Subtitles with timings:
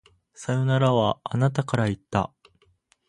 [0.33, 2.33] さよならは、あなたから言った。